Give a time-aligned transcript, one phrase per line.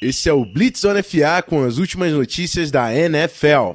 [0.00, 3.74] Esse é o Blitz on FA com as últimas notícias da NFL.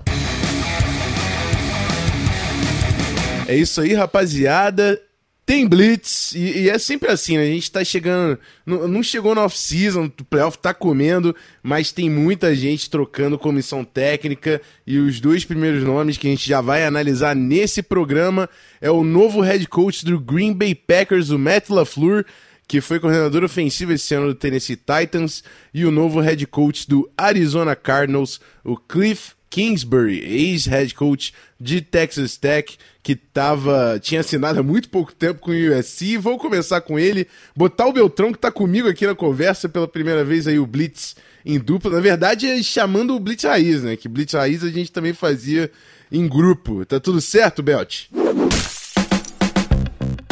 [3.46, 5.02] É isso aí, rapaziada.
[5.46, 7.44] Tem Blitz, e, e, é sempre assim, né?
[7.44, 8.40] A gente tá chegando.
[8.66, 13.84] Não, não chegou na off-season, o playoff tá comendo, mas tem muita gente trocando comissão
[13.84, 14.62] técnica.
[14.88, 18.50] E os dois primeiros nomes que a gente já vai analisar nesse programa
[18.80, 22.24] é o novo head coach do Green Bay Packers, o Matt LaFleur,
[22.68, 25.44] que foi coordenador ofensivo esse ano do Tennessee Titans,
[25.74, 32.38] e o novo head coach do Arizona Cardinals, o Cliff Kingsbury, ex-head coach de Texas
[32.38, 36.18] Tech, que tava, tinha assinado há muito pouco tempo com o USC.
[36.18, 40.24] Vou começar com ele, botar o Beltrão, que está comigo aqui na conversa pela primeira
[40.24, 41.92] vez aí, o Blitz em dupla.
[41.92, 43.96] Na verdade, é chamando o Blitz Raiz, né?
[43.96, 45.70] Que Blitz Raiz a gente também fazia
[46.12, 46.84] em grupo.
[46.84, 48.08] Tá tudo certo, Belt?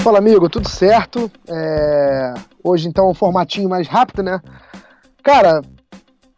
[0.04, 1.30] Fala, amigo, tudo certo?
[1.48, 2.34] É...
[2.64, 4.42] Hoje, então, um formatinho mais rápido, né?
[5.22, 5.62] Cara,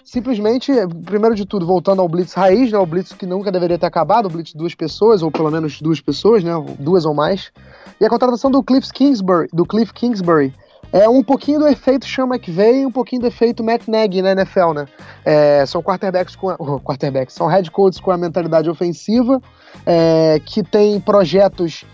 [0.04, 0.70] simplesmente,
[1.06, 4.26] primeiro de tudo, voltando ao Blitz raiz, né, o Blitz que nunca deveria ter acabado,
[4.26, 7.54] o Blitz de duas pessoas, ou pelo menos duas pessoas, né, duas ou mais.
[8.02, 10.54] E a contratação do Cliff Kingsbury, do Cliff Kingsbury
[10.92, 14.74] é um pouquinho do efeito Sean McVay um pouquinho do efeito Matt Nagy na NFL,
[14.74, 14.86] né?
[15.24, 19.42] É, são quarterbacks com a, oh, quarterbacks, são head coaches com a mentalidade ofensiva,
[19.86, 21.86] é, que tem projetos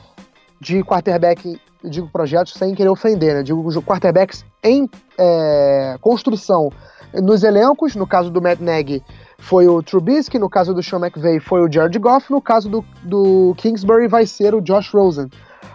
[0.60, 3.44] de quarterback, digo projetos sem querer ofender, né?
[3.44, 6.70] Digo quarterbacks em é, construção
[7.14, 9.04] nos elencos, no caso do Matt Nagy
[9.40, 12.86] foi o Trubisky, no caso do Sean McVay foi o Jared Goff, no caso do,
[13.04, 15.30] do Kingsbury vai ser o Josh Rosen.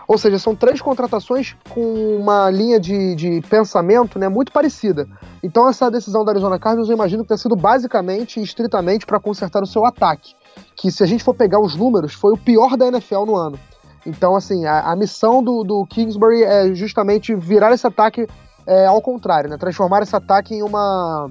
[0.07, 5.09] Ou seja, são três contratações com uma linha de, de pensamento né, muito parecida.
[5.43, 9.19] Então, essa decisão da Arizona Cardinals eu imagino que tenha sido basicamente e estritamente para
[9.19, 10.35] consertar o seu ataque.
[10.77, 13.59] Que, se a gente for pegar os números, foi o pior da NFL no ano.
[14.07, 18.27] Então, assim, a, a missão do, do Kingsbury é justamente virar esse ataque
[18.67, 19.57] é, ao contrário, né?
[19.57, 21.31] Transformar esse ataque em uma.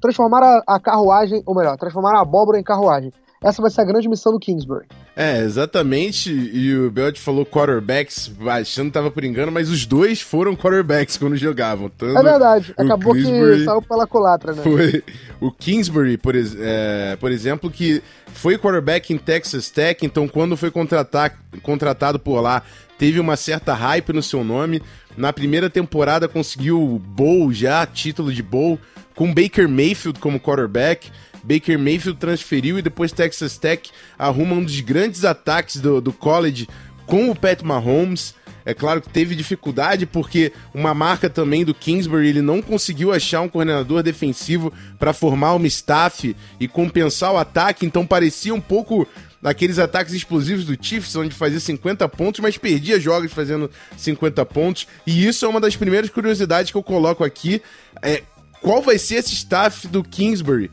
[0.00, 3.10] Transformar a, a carruagem, ou melhor, transformar a abóbora em carruagem.
[3.44, 4.86] Essa vai ser a grande missão do Kingsbury.
[5.14, 6.32] É, exatamente.
[6.32, 11.18] E o Belt falou quarterbacks, achando que tava por engano, mas os dois foram quarterbacks
[11.18, 11.90] quando jogavam.
[11.90, 12.74] Tanto é verdade.
[12.74, 14.62] Acabou Kingsbury que saiu pela culatra, né?
[14.62, 15.04] Foi.
[15.40, 20.70] O Kingsbury, por, é, por exemplo, que foi quarterback em Texas Tech, então quando foi
[20.70, 22.62] contratar, contratado por lá,
[22.98, 24.82] teve uma certa hype no seu nome.
[25.18, 28.78] Na primeira temporada conseguiu bowl já, título de bowl,
[29.14, 31.10] com Baker Mayfield como quarterback.
[31.44, 36.68] Baker Mayfield transferiu e depois Texas Tech arruma um dos grandes ataques do, do college
[37.06, 38.34] com o Pat Mahomes.
[38.66, 43.42] É claro que teve dificuldade porque uma marca também do Kingsbury, ele não conseguiu achar
[43.42, 49.06] um coordenador defensivo para formar uma staff e compensar o ataque, então parecia um pouco
[49.42, 54.88] daqueles ataques explosivos do Chiefs, onde fazia 50 pontos, mas perdia jogos fazendo 50 pontos.
[55.06, 57.60] E isso é uma das primeiras curiosidades que eu coloco aqui.
[58.00, 58.22] É,
[58.62, 60.70] qual vai ser esse staff do Kingsbury?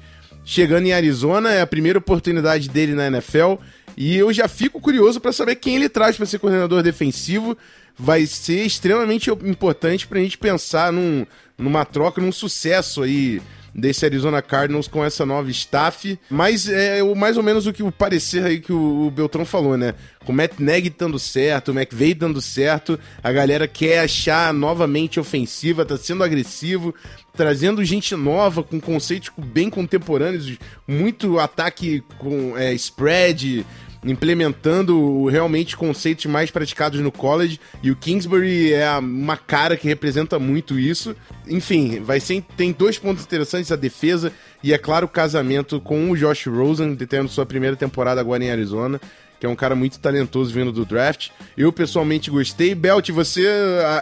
[0.52, 3.54] Chegando em Arizona, é a primeira oportunidade dele na NFL.
[3.96, 7.58] E eu já fico curioso para saber quem ele traz para ser coordenador defensivo.
[7.98, 11.26] Vai ser extremamente importante para a gente pensar num,
[11.58, 13.42] numa troca, num sucesso aí
[13.74, 16.20] desse Arizona Cardinals com essa nova staff.
[16.30, 19.78] Mas é mais ou menos o que o parecer aí que o, o Beltrão falou,
[19.78, 19.94] né?
[20.26, 25.20] Com o Matt Nagy dando certo, o McVay dando certo, a galera quer achar novamente
[25.20, 26.94] ofensiva, tá sendo agressivo,
[27.34, 30.58] trazendo gente nova, com conceitos bem contemporâneos,
[30.88, 33.66] muito ataque com é, spread,
[34.04, 40.40] implementando realmente conceitos mais praticados no college e o Kingsbury é uma cara que representa
[40.40, 41.16] muito isso.
[41.48, 46.10] Enfim, vai ser tem dois pontos interessantes a defesa e é claro o casamento com
[46.10, 49.00] o Josh Rosen, tendo sua primeira temporada agora em Arizona.
[49.40, 51.30] Que é um cara muito talentoso vindo do draft.
[51.58, 52.76] Eu pessoalmente gostei.
[52.76, 53.48] Belt, você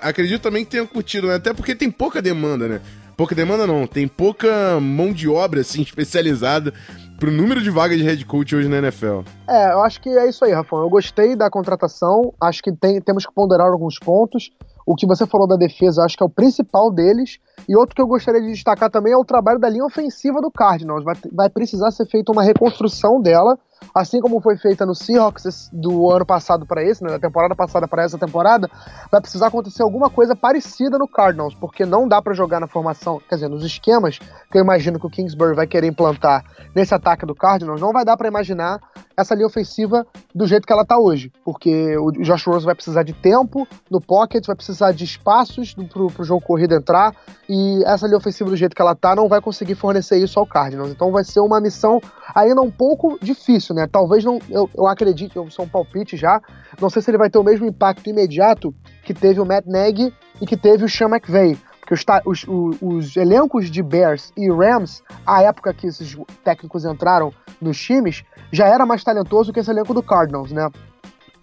[0.01, 1.35] acredito também que tenha curtido, né?
[1.35, 2.81] Até porque tem pouca demanda, né?
[3.15, 6.73] Pouca demanda não, tem pouca mão de obra assim especializada
[7.19, 9.19] pro número de vagas de head coach hoje na NFL.
[9.47, 10.79] É, eu acho que é isso aí, Rafão.
[10.79, 14.51] Eu gostei da contratação, acho que tem, temos que ponderar alguns pontos.
[14.85, 17.37] O que você falou da defesa, acho que é o principal deles.
[17.67, 20.49] E outro que eu gostaria de destacar também é o trabalho da linha ofensiva do
[20.49, 21.03] Cardinals.
[21.03, 23.59] Vai, vai precisar ser feita uma reconstrução dela
[23.93, 27.87] assim como foi feita no Seahawks do ano passado para esse, né, da temporada passada
[27.87, 28.69] para essa temporada,
[29.11, 33.21] vai precisar acontecer alguma coisa parecida no Cardinals, porque não dá para jogar na formação,
[33.27, 36.43] quer dizer, nos esquemas que eu imagino que o Kingsbury vai querer implantar
[36.75, 38.79] nesse ataque do Cardinals, não vai dar para imaginar
[39.17, 43.03] essa linha ofensiva do jeito que ela tá hoje, porque o Josh Rosen vai precisar
[43.03, 47.13] de tempo no pocket, vai precisar de espaços pro, pro jogo corrido entrar,
[47.47, 50.45] e essa linha ofensiva do jeito que ela tá não vai conseguir fornecer isso ao
[50.45, 50.91] Cardinals.
[50.91, 51.99] Então vai ser uma missão
[52.33, 53.87] ainda um pouco difícil, né?
[53.91, 56.41] Talvez não, eu, eu acredito, eu sou um palpite já,
[56.79, 58.73] não sei se ele vai ter o mesmo impacto imediato
[59.03, 62.77] que teve o Matt Nagy e que teve o Sean McVay, porque os, os, os,
[62.81, 68.67] os, elencos de Bears e Rams, a época que esses técnicos entraram nos times, já
[68.67, 70.69] era mais talentoso que esse elenco do Cardinals, né?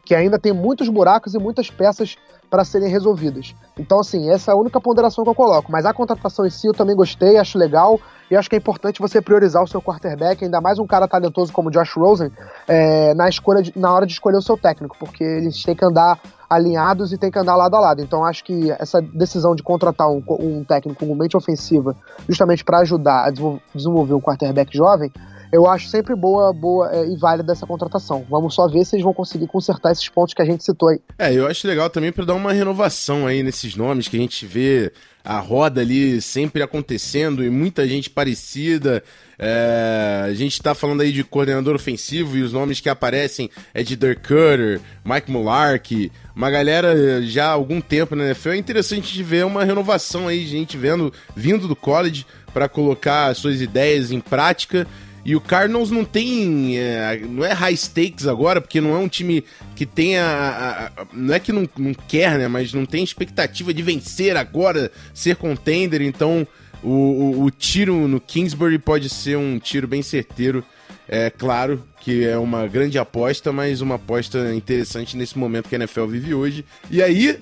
[0.05, 2.17] Que ainda tem muitos buracos e muitas peças
[2.49, 3.55] para serem resolvidas.
[3.79, 5.71] Então, assim, essa é a única ponderação que eu coloco.
[5.71, 8.01] Mas a contratação em si eu também gostei, acho legal.
[8.31, 11.53] E acho que é importante você priorizar o seu quarterback, ainda mais um cara talentoso
[11.53, 12.31] como o Josh Rosen,
[12.67, 15.85] é, na, escolha de, na hora de escolher o seu técnico, porque eles têm que
[15.85, 16.19] andar
[16.51, 18.03] alinhados e têm que andar lado a lado.
[18.03, 21.95] Então acho que essa decisão de contratar um, um técnico com mente ofensiva,
[22.29, 23.31] justamente para ajudar a
[23.75, 25.13] desenvolver um quarterback jovem,
[25.53, 28.25] eu acho sempre boa, boa é, e válida essa contratação.
[28.29, 31.01] Vamos só ver se eles vão conseguir consertar esses pontos que a gente citou aí.
[31.19, 34.47] É, eu acho legal também para dar uma renovação aí nesses nomes que a gente
[34.47, 34.93] vê
[35.27, 39.03] a roda ali sempre acontecendo e muita gente parecida.
[39.39, 43.83] É, a gente tá falando aí de coordenador ofensivo e os nomes que aparecem é
[43.83, 48.51] de Dirk Cutter, Mike Mularkey, uma galera já há algum tempo na NFL.
[48.51, 53.61] É interessante de ver uma renovação aí, gente vendo, vindo do college para colocar suas
[53.61, 54.87] ideias em prática.
[55.27, 56.79] E o Cardinals não tem.
[56.79, 59.43] É, não é high stakes agora, porque não é um time
[59.75, 60.25] que tenha.
[60.25, 62.47] A, a, não é que não, não quer, né?
[62.47, 66.01] Mas não tem expectativa de vencer agora, ser contender.
[66.01, 66.47] Então
[66.81, 70.65] o, o, o tiro no Kingsbury pode ser um tiro bem certeiro.
[71.09, 75.79] É claro que é uma grande aposta, mas uma aposta interessante nesse momento que a
[75.79, 76.65] NFL vive hoje.
[76.89, 77.37] E aí,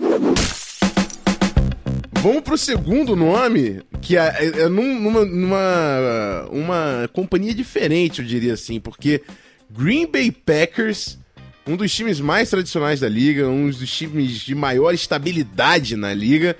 [2.24, 8.54] Vamos pro segundo nome, que é, é, é numa, numa uma companhia diferente, eu diria
[8.54, 9.20] assim, porque
[9.70, 11.18] Green Bay Packers,
[11.66, 16.56] um dos times mais tradicionais da liga, um dos times de maior estabilidade na liga,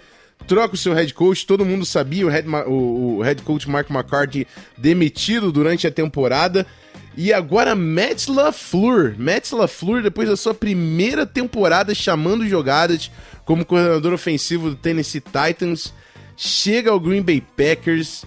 [0.46, 3.88] troca o seu head coach, todo mundo sabia, o head, o, o head coach Mark
[3.88, 4.46] McCarthy
[4.76, 6.66] demitido durante a temporada.
[7.16, 9.14] E agora Matt LaFleur.
[9.18, 13.10] Matt LaFleur, depois da sua primeira temporada chamando jogadas,
[13.44, 15.94] como coordenador ofensivo do Tennessee Titans,
[16.36, 18.24] chega ao Green Bay Packers.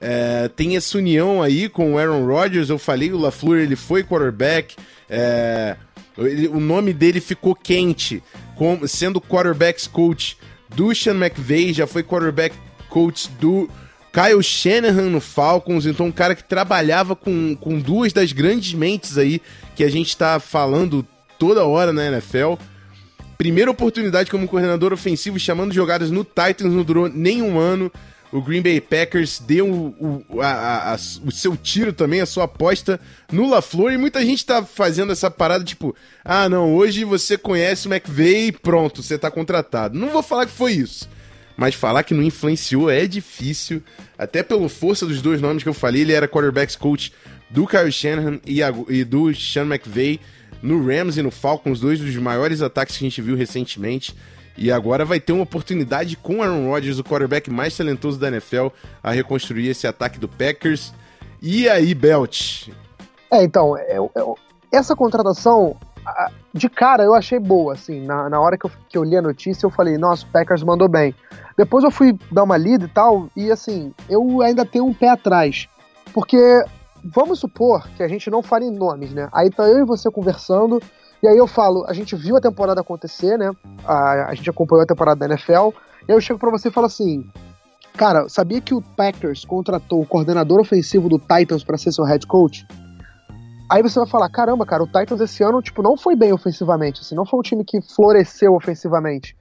[0.00, 2.68] É, tem essa união aí com o Aaron Rodgers.
[2.68, 4.76] Eu falei, o LaFleur ele foi quarterback.
[5.08, 5.76] É,
[6.18, 8.22] ele, o nome dele ficou quente,
[8.56, 10.36] com, sendo quarterbacks coach
[10.74, 12.54] do Sean McVay, já foi quarterback
[12.88, 13.68] coach do
[14.14, 19.18] Kyle Shanahan no Falcons, então um cara que trabalhava com, com duas das grandes mentes
[19.18, 19.42] aí
[19.74, 21.04] que a gente está falando
[21.36, 22.54] toda hora na NFL.
[23.36, 27.90] Primeira oportunidade como coordenador ofensivo, chamando jogadas no Titans, não durou nem um ano.
[28.30, 32.44] O Green Bay Packers deu o, o, a, a, o seu tiro também, a sua
[32.44, 33.00] aposta
[33.32, 33.92] no LaFleur.
[33.92, 35.94] E muita gente tá fazendo essa parada tipo:
[36.24, 39.98] ah, não, hoje você conhece o McVay e pronto, você tá contratado.
[39.98, 41.08] Não vou falar que foi isso.
[41.56, 43.82] Mas falar que não influenciou é difícil.
[44.18, 47.12] Até pela força dos dois nomes que eu falei, ele era quarterbacks coach
[47.48, 50.20] do Kyle Shanahan e, a, e do Sean McVay
[50.60, 54.14] no Rams e no Falcons, dois dos maiores ataques que a gente viu recentemente.
[54.56, 58.68] E agora vai ter uma oportunidade com Aaron Rodgers, o quarterback mais talentoso da NFL,
[59.02, 60.92] a reconstruir esse ataque do Packers.
[61.42, 62.68] E aí, Belt?
[63.30, 64.38] É, então, eu, eu,
[64.70, 65.76] essa contratação,
[66.52, 68.04] de cara, eu achei boa, assim.
[68.04, 70.62] Na, na hora que eu, que eu li a notícia, eu falei, nossa, o Packers
[70.62, 71.14] mandou bem.
[71.56, 75.08] Depois eu fui dar uma lida e tal, e assim, eu ainda tenho um pé
[75.08, 75.68] atrás.
[76.12, 76.64] Porque
[77.04, 79.28] vamos supor que a gente não fale em nomes, né?
[79.32, 80.80] Aí tá eu e você conversando,
[81.22, 83.50] e aí eu falo, a gente viu a temporada acontecer, né?
[83.84, 85.70] A, a gente acompanhou a temporada da NFL,
[86.08, 87.24] e aí eu chego para você e falo assim:
[87.96, 92.26] Cara, sabia que o Packers contratou o coordenador ofensivo do Titans para ser seu head
[92.26, 92.66] coach?
[93.68, 97.00] Aí você vai falar, caramba, cara, o Titans esse ano, tipo, não foi bem ofensivamente,
[97.00, 99.36] assim, não foi um time que floresceu ofensivamente.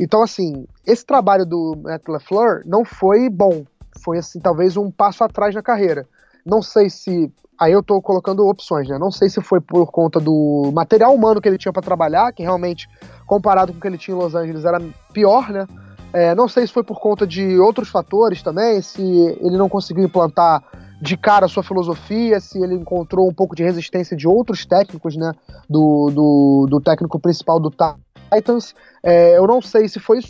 [0.00, 3.64] Então, assim, esse trabalho do Matt LaFleur não foi bom.
[4.02, 6.06] Foi, assim, talvez um passo atrás na carreira.
[6.44, 7.32] Não sei se.
[7.58, 8.98] Aí eu tô colocando opções, né?
[8.98, 12.42] Não sei se foi por conta do material humano que ele tinha para trabalhar, que
[12.42, 12.86] realmente,
[13.26, 14.78] comparado com o que ele tinha em Los Angeles, era
[15.12, 15.66] pior, né?
[16.12, 19.02] É, não sei se foi por conta de outros fatores também, se
[19.40, 20.62] ele não conseguiu implantar
[21.00, 25.16] de cara a sua filosofia, se ele encontrou um pouco de resistência de outros técnicos,
[25.16, 25.32] né?
[25.68, 28.74] Do, do, do técnico principal do Titans.
[29.02, 30.20] É, eu não sei se foi.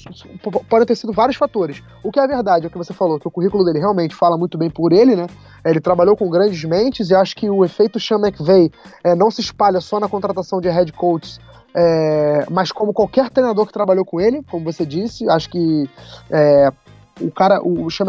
[0.68, 1.82] Podem ter sido vários fatores.
[2.02, 4.36] O que é verdade é o que você falou, que o currículo dele realmente fala
[4.36, 5.26] muito bem por ele, né?
[5.64, 8.70] Ele trabalhou com grandes mentes e acho que o efeito Sean McVay
[9.04, 11.38] é, não se espalha só na contratação de head coaches.
[11.74, 15.88] É, mas como qualquer treinador que trabalhou com ele, como você disse, acho que
[16.30, 16.70] é,
[17.20, 18.06] o cara, o Sean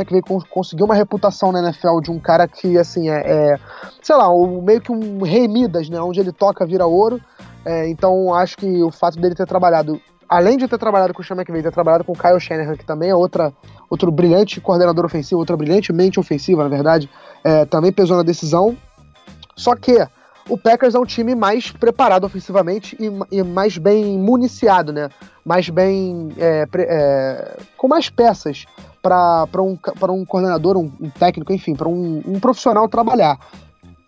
[0.50, 3.60] conseguiu uma reputação na NFL de um cara que, assim, é, é
[4.02, 7.22] sei lá, um, meio que um rei Midas, né, onde ele toca vira ouro,
[7.66, 11.26] é, então acho que o fato dele ter trabalhado, além de ter trabalhado com o
[11.26, 13.54] Sean McVay, ter trabalhado com o Kyle Shanahan, que também é outra,
[13.90, 17.10] outro brilhante coordenador ofensivo, outra brilhante mente ofensiva, na verdade,
[17.44, 18.76] é, também pesou na decisão.
[19.56, 20.06] Só que
[20.50, 25.10] o Packers é um time mais preparado ofensivamente e, e mais bem municiado, né?
[25.44, 26.30] Mais bem.
[26.38, 28.66] É, é, com mais peças
[29.08, 29.78] para um,
[30.10, 33.38] um coordenador, um, um técnico, enfim, para um, um profissional trabalhar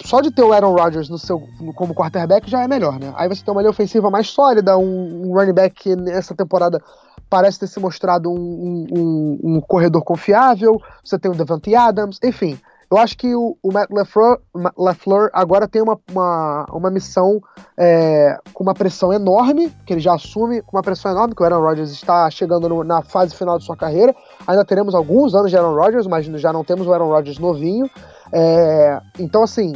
[0.03, 1.43] só de ter o Aaron Rodgers no seu,
[1.75, 3.13] como quarterback já é melhor, né?
[3.15, 6.81] Aí você tem uma linha ofensiva mais sólida, um, um running back que nessa temporada
[7.29, 12.57] parece ter se mostrado um, um, um corredor confiável, você tem o Devante Adams, enfim.
[12.91, 14.39] Eu acho que o, o Matt LaFleur,
[14.75, 17.39] LaFleur agora tem uma, uma, uma missão
[17.77, 21.45] é, com uma pressão enorme, que ele já assume com uma pressão enorme, que o
[21.45, 24.15] Aaron Rodgers está chegando no, na fase final de sua carreira.
[24.47, 27.87] Ainda teremos alguns anos de Aaron Rodgers, mas já não temos o Aaron Rodgers novinho.
[28.33, 29.73] É, então, assim,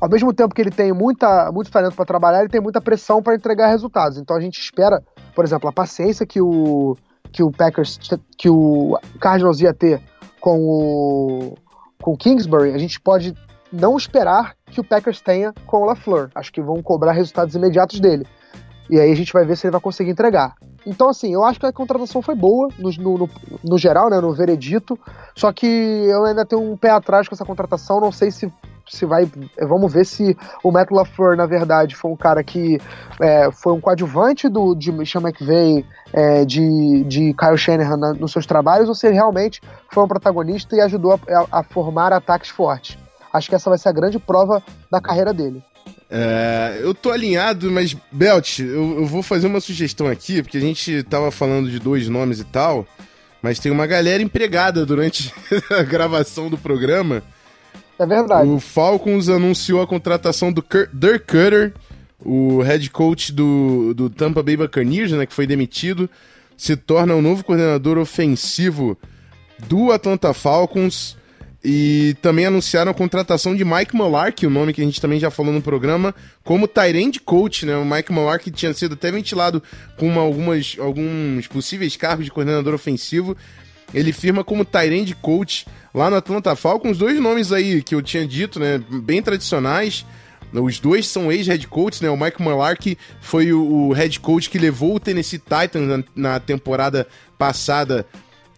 [0.00, 3.22] ao mesmo tempo que ele tem muita, muito talento para trabalhar, ele tem muita pressão
[3.22, 4.16] para entregar resultados.
[4.16, 5.02] Então a gente espera,
[5.34, 6.96] por exemplo, a paciência que o
[7.30, 7.98] que o Packers,
[8.38, 10.00] que o Cardinals ia ter
[10.40, 11.54] com o
[12.08, 13.34] com Kingsbury, a gente pode
[13.70, 16.30] não esperar que o Packers tenha com o LaFleur.
[16.34, 18.26] Acho que vão cobrar resultados imediatos dele.
[18.88, 20.54] E aí a gente vai ver se ele vai conseguir entregar.
[20.86, 23.30] Então, assim, eu acho que a contratação foi boa, no, no,
[23.62, 24.98] no, geral, né, no veredito.
[25.34, 28.00] Só que eu ainda tenho um pé atrás com essa contratação.
[28.00, 28.50] Não sei se
[28.88, 29.30] se vai.
[29.60, 32.78] Vamos ver se o Matt LaFleur, na verdade, foi um cara que
[33.20, 38.32] é, foi um coadjuvante do, de Sean McVay, é, de, de Kyle Shanahan na, nos
[38.32, 42.50] seus trabalhos, ou se ele realmente foi um protagonista e ajudou a, a, formar ataques
[42.50, 42.98] fortes.
[43.32, 45.62] Acho que essa vai ser a grande prova da carreira dele.
[46.10, 50.60] É, eu tô alinhado, mas, Belt, eu, eu, vou fazer uma sugestão aqui, porque a
[50.60, 52.86] gente tava falando de dois nomes e tal,
[53.42, 55.32] mas tem uma galera empregada durante
[55.70, 57.22] a gravação do programa
[57.98, 58.48] é verdade.
[58.48, 61.72] O Falcons anunciou a contratação do Dirk Cutter,
[62.24, 66.08] o head coach do, do Tampa Bay Buccaneers, né, que foi demitido,
[66.56, 68.96] se torna o novo coordenador ofensivo
[69.68, 71.16] do Atlanta Falcons.
[71.62, 75.28] E também anunciaram a contratação de Mike Mularkey, o nome que a gente também já
[75.28, 76.14] falou no programa,
[76.44, 77.76] como Tyrande Coach, né?
[77.76, 79.60] O Mike Mularkey tinha sido até ventilado
[79.96, 83.36] com uma, algumas, alguns possíveis cargos de coordenador ofensivo.
[83.92, 86.98] Ele firma como Tyrande Coach lá no Atlanta Falcons.
[86.98, 88.80] Dois nomes aí que eu tinha dito, né?
[88.88, 90.04] Bem tradicionais.
[90.52, 92.08] Os dois são ex-head coaches, né?
[92.08, 96.40] O Mike Mularkey foi o, o, head coach que levou o Tennessee Titans na, na,
[96.40, 98.06] temporada passada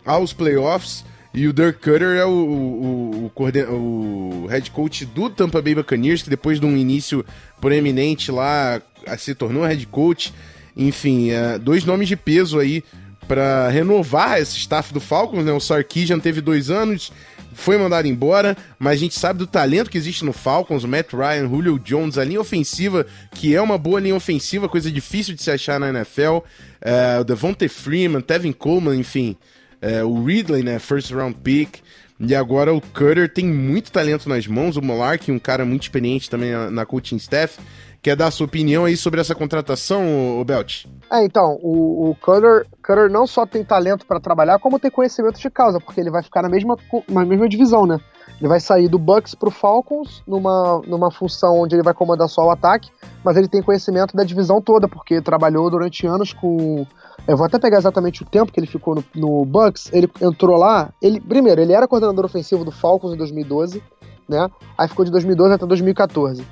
[0.05, 1.05] aos playoffs.
[1.33, 6.23] E o Dirk Cutter é o, o, o, o head coach do Tampa Bay Buccaneers,
[6.23, 7.25] que depois de um início
[7.61, 8.81] proeminente lá
[9.19, 10.33] se tornou head coach.
[10.77, 12.85] Enfim, é, dois nomes de peso aí
[13.31, 15.53] para renovar esse staff do Falcons, né?
[15.53, 17.13] O Sarkisian teve dois anos,
[17.53, 21.13] foi mandado embora, mas a gente sabe do talento que existe no Falcons, o Matt
[21.13, 25.45] Ryan, Julio Jones, a linha ofensiva, que é uma boa linha ofensiva, coisa difícil de
[25.45, 26.39] se achar na NFL,
[26.81, 29.37] é, o Devontae Freeman, Tevin Coleman, enfim,
[29.81, 31.77] é, o Ridley, né, first round pick,
[32.19, 36.29] e agora o Cutter tem muito talento nas mãos, o Molark, um cara muito experiente
[36.29, 37.61] também na, na coaching staff,
[38.03, 40.87] Quer dar a sua opinião aí sobre essa contratação, o Belt?
[41.13, 45.39] É, então, o, o Cutter, Cutter não só tem talento para trabalhar, como tem conhecimento
[45.39, 46.79] de causa, porque ele vai ficar na mesma,
[47.09, 48.01] na mesma divisão, né?
[48.41, 52.47] Ele vai sair do Bucks pro Falcons numa, numa função onde ele vai comandar só
[52.47, 52.91] o ataque,
[53.23, 56.87] mas ele tem conhecimento da divisão toda, porque trabalhou durante anos com.
[57.29, 59.91] Eu vou até pegar exatamente o tempo que ele ficou no, no Bucks.
[59.93, 60.89] Ele entrou lá.
[61.03, 63.83] Ele, primeiro, ele era coordenador ofensivo do Falcons em 2012,
[64.27, 64.49] né?
[64.79, 66.43] Aí ficou de 2012 até 2014.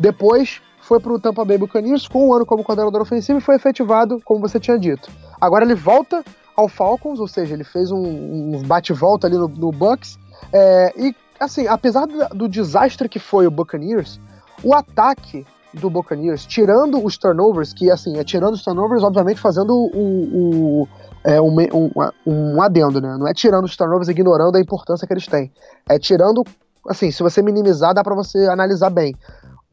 [0.00, 3.56] Depois foi para o Tampa Bay Buccaneers, com um ano como coordenador ofensivo e foi
[3.56, 5.10] efetivado, como você tinha dito.
[5.40, 6.22] Agora ele volta
[6.54, 10.18] ao Falcons, ou seja, ele fez um, um bate-volta ali no, no Bucks.
[10.52, 14.20] É, e, assim, apesar do, desastre que foi o Buccaneers,
[14.62, 19.72] o ataque do Buccaneers, tirando os turnovers, que, assim, é tirando os turnovers, obviamente fazendo
[19.72, 20.88] o, o
[21.24, 21.90] é, um, um,
[22.26, 23.16] um adendo, né?
[23.18, 25.50] Não é tirando os turnovers ignorando a importância que eles têm.
[25.88, 26.44] É tirando
[26.86, 29.16] assim, se você minimizar, dá para você analisar bem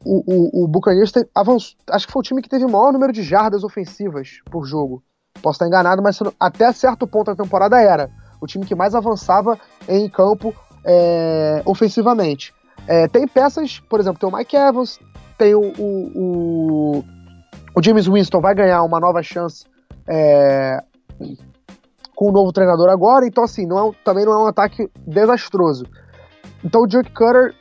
[0.04, 3.12] o, o, o Buccaneers avançou, acho que foi o time que teve o maior número
[3.12, 5.02] de jardas ofensivas por jogo.
[5.40, 9.58] Posso estar enganado, mas até certo ponto da temporada era o time que mais avançava
[9.88, 10.54] em campo
[10.84, 12.52] é, ofensivamente.
[12.86, 14.98] É, tem peças, por exemplo, tem o Mike Evans,
[15.38, 17.04] tem o, o,
[17.74, 19.64] o, James Winston vai ganhar uma nova chance
[20.06, 20.82] é,
[22.14, 25.86] com o novo treinador agora, então assim, não é, também não é um ataque desastroso.
[26.64, 27.54] Então o Dirk Cutter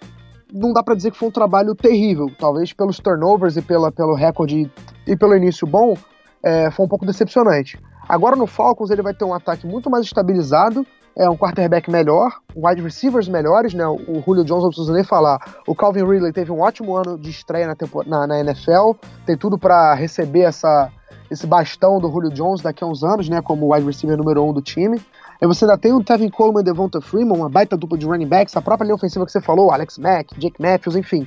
[0.51, 2.27] não dá para dizer que foi um trabalho terrível.
[2.38, 4.70] Talvez pelos turnovers e pela, pelo recorde
[5.08, 5.96] e pelo início bom,
[6.43, 7.79] é, foi um pouco decepcionante.
[8.08, 10.86] Agora no Falcons ele vai ter um ataque muito mais estabilizado,
[11.17, 13.86] é um quarterback melhor, wide receivers melhores, né?
[13.86, 15.39] O Julio Jones não precisa nem falar.
[15.67, 18.93] O Calvin Ridley teve um ótimo ano de estreia na, na, na NFL,
[19.25, 20.89] tem tudo para receber essa,
[21.31, 23.41] esse bastão do Julio Jones daqui a uns anos, né?
[23.41, 25.01] Como wide receiver número um do time.
[25.41, 28.27] Aí você ainda tem o Tevin Coleman e Devonta Freeman, uma baita dupla de running
[28.27, 31.25] backs, a própria linha ofensiva que você falou, Alex Mack, Jake Matthews, enfim.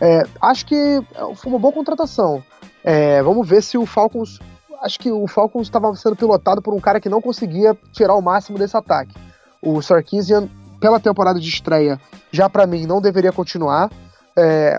[0.00, 1.00] É, acho que
[1.36, 2.42] foi uma boa contratação.
[2.82, 4.40] É, vamos ver se o Falcons.
[4.82, 8.20] Acho que o Falcons estava sendo pilotado por um cara que não conseguia tirar o
[8.20, 9.14] máximo desse ataque.
[9.62, 10.48] O Sarkisian,
[10.80, 11.98] pela temporada de estreia,
[12.30, 13.90] já para mim não deveria continuar.
[14.36, 14.78] É,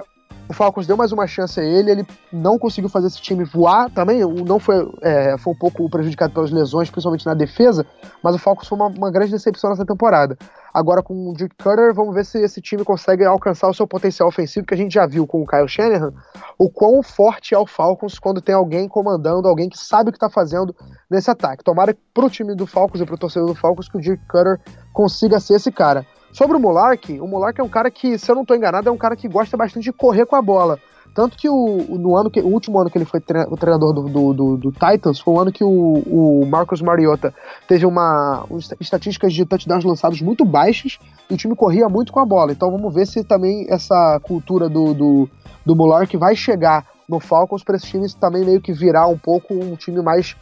[0.49, 3.89] o Falcons deu mais uma chance a ele, ele não conseguiu fazer esse time voar
[3.89, 7.85] também, não foi, é, foi um pouco prejudicado pelas lesões, principalmente na defesa,
[8.23, 10.37] mas o Falcons foi uma, uma grande decepção nessa temporada.
[10.73, 14.29] Agora com o Dirk Cutter, vamos ver se esse time consegue alcançar o seu potencial
[14.29, 16.13] ofensivo, que a gente já viu com o Kyle Shanahan,
[16.57, 20.17] o quão forte é o Falcons quando tem alguém comandando, alguém que sabe o que
[20.17, 20.75] está fazendo
[21.09, 21.63] nesse ataque.
[21.63, 24.59] Tomara pro time do Falcons e pro torcedor do Falcons que o Dirk Cutter
[24.93, 26.05] consiga ser esse cara.
[26.37, 28.91] Sobre o Mulark, o Mulark é um cara que, se eu não estou enganado, é
[28.91, 30.77] um cara que gosta bastante de correr com a bola.
[31.11, 34.03] Tanto que o, no ano que, o último ano que ele foi o treinador do,
[34.03, 37.33] do, do, do, Titans foi o ano que o, o Marcus Mariota
[37.67, 42.19] teve uma, uma estatísticas de touchdowns lançados muito baixas e o time corria muito com
[42.19, 42.51] a bola.
[42.51, 45.29] Então vamos ver se também essa cultura do, do,
[45.65, 49.55] do Mulark vai chegar no Falcons para esse time também meio que virar um pouco
[49.55, 50.35] um time mais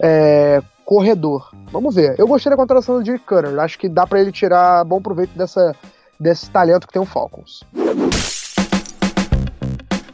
[0.00, 1.50] é, corredor.
[1.72, 2.14] Vamos ver.
[2.16, 3.58] Eu gostei da contratação do Dirk Cutter.
[3.58, 5.74] Acho que dá para ele tirar bom proveito dessa,
[6.18, 7.64] desse talento que tem o Falcons.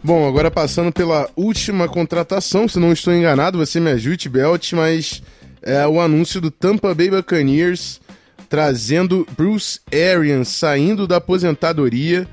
[0.03, 5.23] Bom, agora passando pela última contratação, se não estou enganado, você me ajude, Belt, mas
[5.61, 8.01] é o anúncio do Tampa Bay Buccaneers
[8.49, 12.27] trazendo Bruce Arians saindo da aposentadoria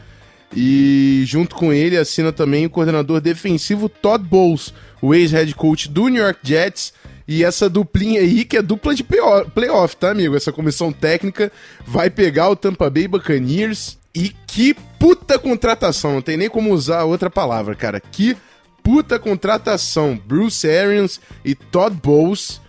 [0.56, 6.08] e junto com ele assina também o coordenador defensivo Todd Bowles, o ex-head coach do
[6.08, 6.92] New York Jets,
[7.32, 10.36] e essa duplinha aí, que é dupla de playoff, tá, amigo?
[10.36, 11.52] Essa comissão técnica
[11.86, 14.00] vai pegar o Tampa Bay Buccaneers.
[14.16, 18.00] E que puta contratação, não tem nem como usar outra palavra, cara.
[18.00, 18.36] Que
[18.82, 20.20] puta contratação.
[20.26, 22.60] Bruce Arians e Todd Bowles.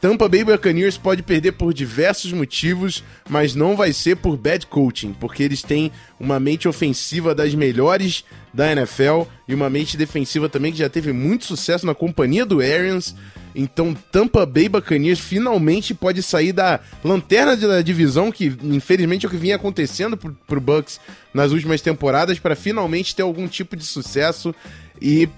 [0.00, 5.12] Tampa Bay Buccaneers pode perder por diversos motivos, mas não vai ser por bad coaching,
[5.12, 10.72] porque eles têm uma mente ofensiva das melhores da NFL e uma mente defensiva também
[10.72, 13.14] que já teve muito sucesso na companhia do Arians.
[13.54, 19.30] Então, Tampa Bay Buccaneers finalmente pode sair da lanterna da divisão, que infelizmente é o
[19.30, 20.98] que vinha acontecendo pro, pro Bucks
[21.34, 24.54] nas últimas temporadas, para finalmente ter algum tipo de sucesso.
[25.00, 25.28] E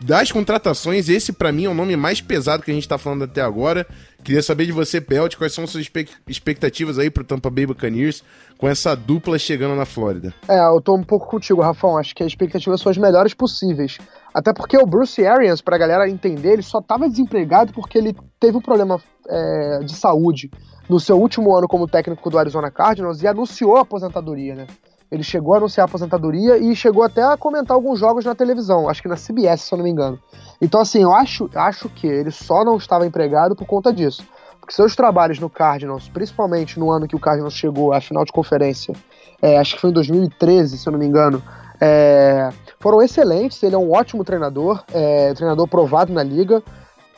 [0.00, 3.24] das contratações, esse para mim é o nome mais pesado que a gente tá falando
[3.24, 3.86] até agora.
[4.24, 5.88] Queria saber de você, Pelt, quais são suas
[6.28, 8.22] expectativas aí pro Tampa Bay Buccaneers
[8.58, 10.34] com essa dupla chegando na Flórida?
[10.48, 11.96] É, eu tô um pouco contigo, Rafão.
[11.96, 13.98] Acho que as expectativas são as melhores possíveis.
[14.34, 18.56] Até porque o Bruce Arians, pra galera entender, ele só tava desempregado porque ele teve
[18.56, 20.50] um problema é, de saúde
[20.88, 24.66] no seu último ano como técnico do Arizona Cardinals e anunciou a aposentadoria, né?
[25.10, 28.88] Ele chegou a anunciar a aposentadoria e chegou até a comentar alguns jogos na televisão,
[28.88, 30.18] acho que na CBS, se eu não me engano.
[30.60, 34.24] Então, assim, eu acho, acho que ele só não estava empregado por conta disso.
[34.60, 38.30] Porque seus trabalhos no Cardinals, principalmente no ano que o Cardinals chegou à final de
[38.30, 38.94] conferência,
[39.42, 41.42] é, acho que foi em 2013, se eu não me engano,
[41.80, 43.62] é, foram excelentes.
[43.62, 46.62] Ele é um ótimo treinador, é, treinador provado na liga,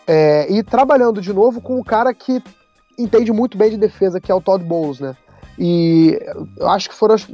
[0.07, 2.42] é, e trabalhando de novo com um cara que
[2.98, 5.16] entende muito bem de defesa, que é o Todd Bowles, né?
[5.58, 6.18] E
[6.56, 7.28] eu acho que foram as,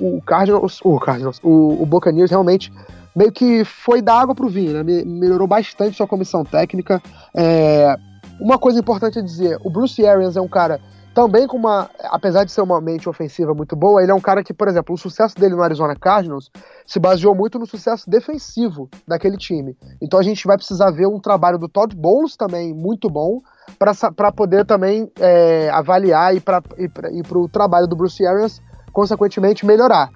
[0.00, 2.72] o Cardinals, o Cardinals, o, o Buccaneers realmente
[3.14, 5.04] meio que foi da água pro vinho, né?
[5.04, 7.00] Melhorou bastante sua comissão técnica.
[7.34, 7.96] É,
[8.40, 10.80] uma coisa importante a dizer, o Bruce Arians é um cara
[11.14, 14.42] também com uma, apesar de ser uma mente ofensiva muito boa, ele é um cara
[14.42, 16.50] que, por exemplo, o sucesso dele no Arizona Cardinals
[16.84, 19.76] se baseou muito no sucesso defensivo daquele time.
[20.02, 23.38] Então a gente vai precisar ver um trabalho do Todd Bowles também muito bom
[23.78, 26.60] para poder também é, avaliar e para
[27.34, 28.60] o trabalho do Bruce Arians,
[28.92, 30.10] consequentemente, melhorar.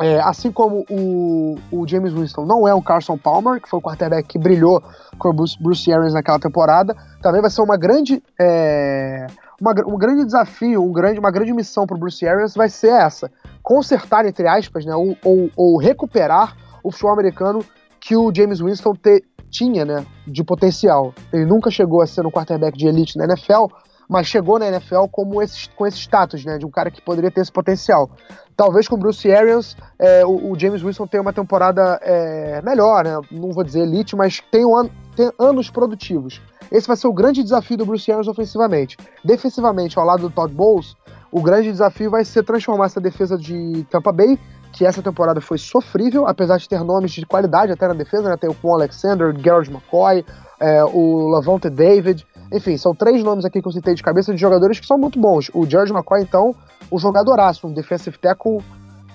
[0.00, 3.82] É, assim como o, o, James Winston não é um Carson Palmer, que foi o
[3.82, 4.82] quarterback que brilhou
[5.18, 9.26] com o Bruce, Bruce Arians naquela temporada, também vai ser uma grande, é,
[9.62, 12.88] uma, um grande desafio, um grande, uma grande missão para o Bruce Arians vai ser
[12.88, 13.30] essa:
[13.62, 17.64] consertar, entre aspas, né, ou, ou, ou recuperar o futebol americano
[18.00, 21.14] que o James Winston te, tinha, né, de potencial.
[21.32, 23.66] Ele nunca chegou a ser um quarterback de elite na NFL,
[24.08, 27.30] mas chegou na NFL como esse, com esse status, né, de um cara que poderia
[27.30, 28.10] ter esse potencial.
[28.56, 33.04] Talvez com o Bruce Arians, é, o, o, James Wilson tenha uma temporada é, melhor,
[33.04, 36.40] né, não vou dizer elite, mas tem, um an tem anos produtivos.
[36.70, 38.96] Esse vai ser o grande desafio do Bruce Arians ofensivamente.
[39.24, 40.94] Defensivamente, ao lado do Todd Bowles,
[41.30, 44.38] o grande desafio vai ser transformar essa defesa de Tampa Bay
[44.72, 48.36] que essa temporada foi sofrível, apesar de ter nomes de qualidade até na defesa, né?
[48.38, 50.24] Tem o Paul Alexander, Garrett McCoy,
[50.58, 54.40] é, o Lavonte David, enfim, são três nomes aqui que eu citei de cabeça de
[54.40, 55.50] jogadores que são muito bons.
[55.54, 56.54] O George McCoy, então,
[56.92, 58.62] um jogadoraço, um defensive tackle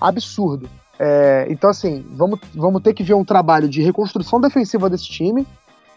[0.00, 0.68] absurdo.
[0.98, 5.46] É, então, assim, vamos, vamos ter que ver um trabalho de reconstrução defensiva desse time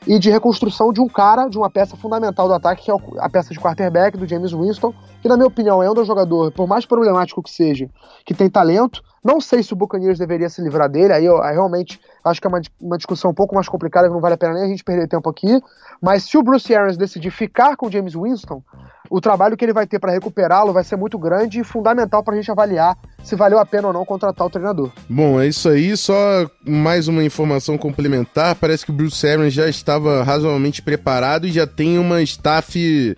[0.06, 3.30] e de reconstrução de um cara, de uma peça fundamental do ataque, que é a
[3.30, 6.68] peça de quarterback do James Winston, que, na minha opinião, é um dos jogadores, por
[6.68, 7.90] mais problemático que seja,
[8.26, 11.54] que tem talento, Não sei se o Buccaneers deveria se livrar dele, aí eu aí
[11.54, 14.38] realmente acho que é uma, uma discussão um pouco mais complicada, que não vale a
[14.38, 15.62] pena nem a gente perder tempo aqui.
[16.02, 18.64] Mas se o Bruce Arians decidir ficar com o James Winston,
[19.10, 22.34] o trabalho que ele vai ter para recuperá-lo vai ser muito grande e fundamental para
[22.34, 24.92] a gente avaliar se valeu a pena ou não contratar o treinador.
[25.10, 25.96] Bom, é isso aí.
[25.98, 28.56] Só mais uma informação complementar.
[28.56, 33.18] Parece que o Bruce Arians já estava razoavelmente preparado e já tem uma staff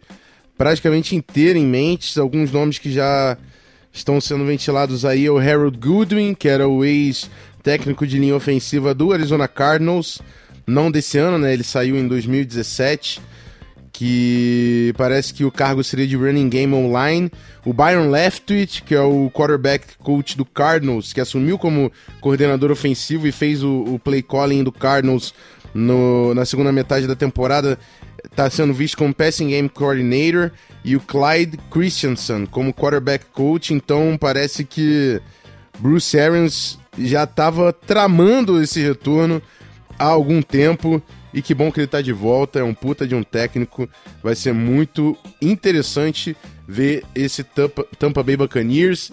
[0.58, 2.20] praticamente inteira em mente.
[2.20, 3.38] Alguns nomes que já
[3.94, 8.94] estão sendo ventilados aí é o Harold Goodwin, que era o ex-técnico de linha ofensiva
[8.94, 10.20] do Arizona Cardinals,
[10.66, 11.54] não desse ano, né?
[11.54, 13.22] Ele saiu em 2017,
[13.92, 17.32] que parece que o cargo seria de running game online.
[17.64, 23.28] O Byron Leftwich, que é o quarterback coach do Cardinals, que assumiu como coordenador ofensivo
[23.28, 25.34] e fez o, o play calling do Cardinals
[25.74, 27.78] no, na segunda metade da temporada,
[28.24, 30.52] está sendo visto como passing game coordinator
[30.84, 33.74] e o Clyde Christensen como quarterback coach.
[33.74, 35.22] Então parece que
[35.80, 39.42] Bruce Arians já estava tramando esse retorno
[39.98, 41.02] há algum tempo.
[41.34, 43.90] E que bom que ele está de volta, é um puta de um técnico.
[44.22, 49.10] Vai ser muito interessante ver esse Tampa, Tampa Bay Buccaneers.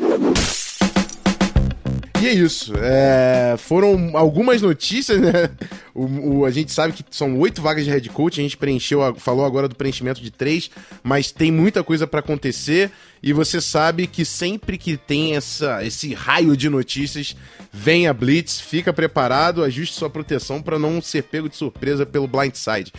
[2.21, 2.75] E é isso.
[2.77, 5.51] É, foram algumas notícias, né?
[5.95, 8.39] O, o, a gente sabe que são oito vagas de head coach.
[8.39, 10.71] A gente preencheu, falou agora do preenchimento de três,
[11.03, 12.91] mas tem muita coisa para acontecer.
[13.23, 17.35] E você sabe que sempre que tem essa, esse raio de notícias,
[17.73, 22.29] vem a Blitz, fica preparado, ajuste sua proteção para não ser pego de surpresa pelo
[22.29, 22.93] blindside.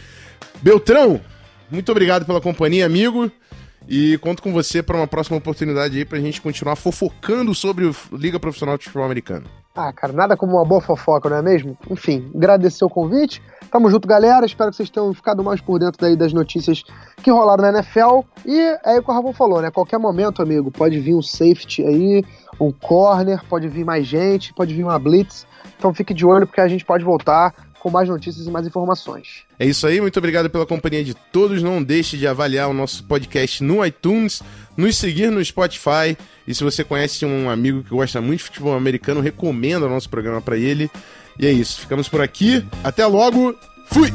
[0.64, 1.22] Beltrão,
[1.70, 3.32] muito obrigado pela companhia, amigo.
[3.88, 8.40] E conto com você para uma próxima oportunidade aí pra gente continuar fofocando sobre Liga
[8.40, 9.46] Profissional de Futebol Americano.
[9.76, 11.78] Ah, cara, nada como uma boa fofoca, não é mesmo?
[11.90, 13.42] Enfim, agradecer o convite.
[13.72, 14.46] Tamo junto, galera.
[14.46, 16.84] Espero que vocês tenham ficado mais por dentro daí das notícias
[17.24, 18.22] que rolaram na NFL.
[18.46, 19.72] E é o que o Ramon falou, né?
[19.72, 22.24] Qualquer momento, amigo, pode vir um safety aí,
[22.60, 25.48] um corner, pode vir mais gente, pode vir uma blitz.
[25.78, 29.44] Então fique de olho porque a gente pode voltar com mais notícias e mais informações.
[29.58, 31.64] É isso aí, muito obrigado pela companhia de todos.
[31.64, 34.44] Não deixe de avaliar o nosso podcast no iTunes,
[34.78, 36.16] nos seguir no Spotify.
[36.48, 40.10] E se você conhece um amigo que gosta muito de futebol americano, recomenda o nosso
[40.10, 40.92] programa para ele.
[41.40, 42.64] E é isso, ficamos por aqui.
[42.84, 43.56] Até logo.
[43.88, 44.12] Fui!